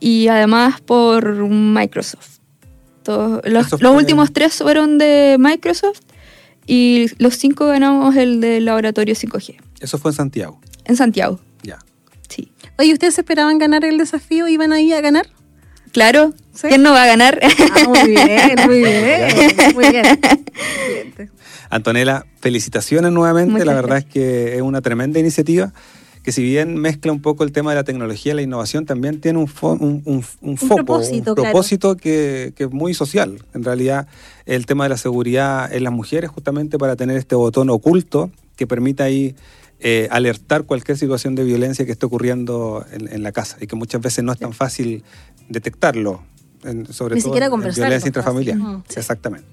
y 0.00 0.26
además 0.28 0.80
por 0.80 1.36
Microsoft. 1.48 2.33
Los, 3.06 3.66
Eso 3.66 3.76
los 3.78 3.80
fue- 3.80 3.90
últimos 3.90 4.32
tres 4.32 4.54
fueron 4.54 4.98
de 4.98 5.36
Microsoft 5.38 6.00
y 6.66 7.06
los 7.18 7.36
cinco 7.36 7.66
ganamos 7.66 8.16
el 8.16 8.40
del 8.40 8.64
laboratorio 8.64 9.14
5G 9.14 9.56
Eso 9.80 9.98
fue 9.98 10.10
en 10.12 10.16
Santiago. 10.16 10.60
en 10.86 10.96
Santiago. 10.96 11.38
Ya. 11.62 11.78
Sí. 12.28 12.50
Oye, 12.78 12.92
¿ustedes 12.92 13.18
esperaban 13.18 13.58
ganar 13.58 13.84
el 13.84 13.98
desafío? 13.98 14.48
¿Iban 14.48 14.72
ahí 14.72 14.92
a 14.92 15.00
ganar? 15.00 15.26
Claro, 15.92 16.32
¿Sí? 16.54 16.66
¿quién 16.68 16.82
no 16.82 16.92
va 16.92 17.04
a 17.04 17.06
ganar? 17.06 17.38
Ah, 17.42 17.84
muy 17.88 18.10
bien, 18.10 18.56
muy 18.66 18.78
bien. 18.80 19.74
Muy 19.74 19.88
bien. 19.90 20.04
Antonella, 21.70 22.24
felicitaciones 22.40 23.12
nuevamente. 23.12 23.52
Muchas 23.52 23.66
la 23.66 23.74
verdad 23.74 23.88
gracias. 23.90 24.08
es 24.08 24.12
que 24.14 24.56
es 24.56 24.62
una 24.62 24.80
tremenda 24.80 25.18
iniciativa 25.20 25.72
que 26.24 26.32
si 26.32 26.42
bien 26.42 26.76
mezcla 26.78 27.12
un 27.12 27.20
poco 27.22 27.44
el 27.44 27.52
tema 27.52 27.70
de 27.70 27.76
la 27.76 27.84
tecnología 27.84 28.32
y 28.32 28.36
la 28.36 28.42
innovación, 28.42 28.86
también 28.86 29.20
tiene 29.20 29.38
un, 29.38 29.46
fo- 29.46 29.78
un, 29.78 30.02
un- 30.06 30.24
un 30.40 30.56
foco, 30.56 30.76
propósito, 30.76 31.32
un 31.32 31.34
claro. 31.36 31.50
propósito 31.52 31.96
que, 31.96 32.52
que 32.56 32.64
es 32.64 32.70
muy 32.72 32.94
social. 32.94 33.44
En 33.54 33.62
realidad, 33.62 34.08
el 34.46 34.64
tema 34.66 34.84
de 34.84 34.88
la 34.90 34.96
seguridad 34.96 35.72
en 35.72 35.84
las 35.84 35.92
mujeres, 35.92 36.30
justamente 36.30 36.78
para 36.78 36.96
tener 36.96 37.16
este 37.18 37.34
botón 37.36 37.70
oculto 37.70 38.30
que 38.56 38.66
permita 38.66 39.04
ahí 39.04 39.36
eh, 39.80 40.08
alertar 40.10 40.64
cualquier 40.64 40.96
situación 40.96 41.34
de 41.34 41.44
violencia 41.44 41.84
que 41.84 41.92
esté 41.92 42.06
ocurriendo 42.06 42.86
en, 42.90 43.12
en 43.12 43.22
la 43.22 43.32
casa 43.32 43.58
y 43.60 43.66
que 43.66 43.76
muchas 43.76 44.00
veces 44.00 44.24
no 44.24 44.32
es 44.32 44.38
tan 44.38 44.54
fácil 44.54 45.04
detectarlo, 45.50 46.22
en- 46.64 46.86
sobre 46.92 47.16
Ni 47.16 47.20
todo 47.20 47.32
siquiera 47.32 47.46
en 47.54 47.60
violencia 47.74 48.08
intrafamiliar. 48.08 48.56
Ujú, 48.58 48.82
sí. 48.88 48.94
Exactamente. 48.98 49.46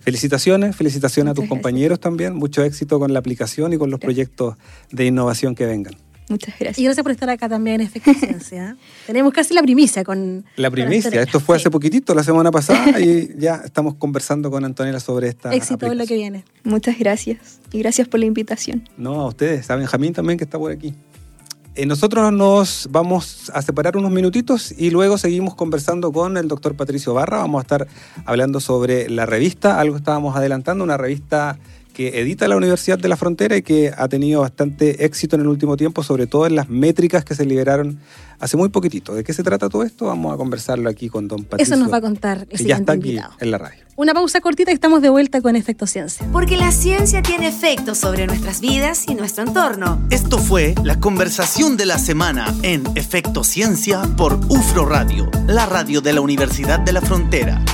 Felicitaciones, 0.00 0.74
felicitaciones 0.76 1.30
a 1.32 1.34
tus 1.34 1.42
gracias. 1.42 1.50
compañeros 1.56 2.00
también, 2.00 2.34
mucho 2.34 2.62
éxito 2.64 2.98
con 2.98 3.12
la 3.12 3.18
aplicación 3.18 3.72
y 3.72 3.78
con 3.78 3.90
los 3.90 4.00
proyectos 4.00 4.56
de 4.90 5.06
innovación 5.06 5.54
que 5.54 5.66
vengan. 5.66 5.94
Muchas 6.28 6.54
Y 6.60 6.64
gracias. 6.64 6.84
gracias 6.84 7.02
por 7.04 7.12
estar 7.12 7.30
acá 7.30 7.48
también 7.48 7.80
en. 7.80 7.90
Tenemos 9.06 9.32
casi 9.32 9.54
la 9.54 9.62
primicia 9.62 10.02
con. 10.04 10.44
La 10.56 10.70
primicia, 10.70 11.22
esto 11.22 11.38
fue 11.40 11.56
Sí. 11.56 11.62
hace 11.62 11.70
poquitito, 11.70 12.14
la 12.14 12.24
semana 12.24 12.50
pasada, 12.50 12.98
y 13.00 13.34
ya 13.38 13.62
estamos 13.64 13.94
conversando 13.94 14.50
con 14.50 14.64
Antonella 14.64 14.98
sobre 15.00 15.28
esta 15.28 15.54
Éxito 15.54 15.86
en 15.86 15.98
lo 15.98 16.06
que 16.06 16.14
viene. 16.14 16.44
Muchas 16.64 16.98
gracias. 16.98 17.60
Y 17.72 17.78
gracias 17.78 18.08
por 18.08 18.20
la 18.20 18.26
invitación. 18.26 18.88
No, 18.96 19.20
a 19.20 19.26
ustedes, 19.28 19.70
a 19.70 19.76
Benjamín 19.76 20.12
también 20.12 20.38
que 20.38 20.44
está 20.44 20.58
por 20.58 20.72
aquí. 20.72 20.94
Eh, 21.76 21.84
nosotros 21.84 22.32
nos 22.32 22.88
vamos 22.90 23.50
a 23.52 23.60
separar 23.60 23.98
unos 23.98 24.10
minutitos 24.10 24.72
y 24.76 24.90
luego 24.90 25.18
seguimos 25.18 25.54
conversando 25.54 26.10
con 26.10 26.38
el 26.38 26.48
doctor 26.48 26.74
Patricio 26.74 27.12
Barra. 27.12 27.38
Vamos 27.38 27.58
a 27.60 27.62
estar 27.62 27.86
hablando 28.24 28.60
sobre 28.60 29.10
la 29.10 29.26
revista, 29.26 29.78
algo 29.78 29.96
estábamos 29.96 30.34
adelantando, 30.36 30.82
una 30.82 30.96
revista 30.96 31.58
que 31.96 32.20
edita 32.20 32.46
la 32.46 32.58
Universidad 32.58 32.98
de 32.98 33.08
la 33.08 33.16
Frontera 33.16 33.56
y 33.56 33.62
que 33.62 33.90
ha 33.96 34.06
tenido 34.06 34.42
bastante 34.42 35.06
éxito 35.06 35.36
en 35.36 35.40
el 35.40 35.48
último 35.48 35.78
tiempo, 35.78 36.02
sobre 36.02 36.26
todo 36.26 36.46
en 36.46 36.54
las 36.54 36.68
métricas 36.68 37.24
que 37.24 37.34
se 37.34 37.46
liberaron 37.46 37.98
hace 38.38 38.58
muy 38.58 38.68
poquitito. 38.68 39.14
¿De 39.14 39.24
qué 39.24 39.32
se 39.32 39.42
trata 39.42 39.70
todo 39.70 39.82
esto? 39.82 40.04
Vamos 40.04 40.34
a 40.34 40.36
conversarlo 40.36 40.90
aquí 40.90 41.08
con 41.08 41.26
don 41.26 41.44
Patricio. 41.44 41.74
Eso 41.74 41.82
nos 41.82 41.90
va 41.90 41.96
a 41.96 42.00
contar 42.02 42.46
el 42.50 42.58
que 42.58 42.64
ya 42.64 42.76
está 42.76 42.92
aquí 42.92 43.12
invitado. 43.12 43.32
en 43.40 43.50
la 43.50 43.56
radio. 43.56 43.82
Una 43.96 44.12
pausa 44.12 44.42
cortita 44.42 44.72
y 44.72 44.74
estamos 44.74 45.00
de 45.00 45.08
vuelta 45.08 45.40
con 45.40 45.56
Efecto 45.56 45.86
Ciencia. 45.86 46.28
Porque 46.32 46.58
la 46.58 46.70
ciencia 46.70 47.22
tiene 47.22 47.48
efectos 47.48 47.96
sobre 47.96 48.26
nuestras 48.26 48.60
vidas 48.60 49.06
y 49.08 49.14
nuestro 49.14 49.44
entorno. 49.44 49.98
Esto 50.10 50.36
fue 50.36 50.74
la 50.84 51.00
conversación 51.00 51.78
de 51.78 51.86
la 51.86 51.98
semana 51.98 52.54
en 52.62 52.84
Efecto 52.94 53.42
Ciencia 53.42 54.02
por 54.18 54.34
UFRO 54.50 54.84
Radio, 54.84 55.30
la 55.46 55.64
radio 55.64 56.02
de 56.02 56.12
la 56.12 56.20
Universidad 56.20 56.78
de 56.78 56.92
la 56.92 57.00
Frontera. 57.00 57.64